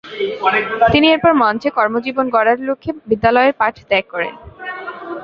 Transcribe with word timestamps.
তিনি 0.93 1.07
এরপর 1.13 1.31
মঞ্চে 1.41 1.69
কর্মজীবন 1.77 2.25
গড়ার 2.35 2.59
লক্ষ্যে 2.67 2.91
বিদ্যালয়ের 3.09 3.53
পাঠ 3.59 3.75
ত্যাগ 3.89 4.05
করেন। 4.13 4.33